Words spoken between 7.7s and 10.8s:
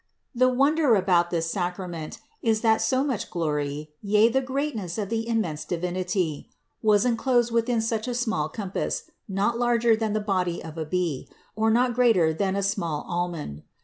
such a small compass, not larger than the body of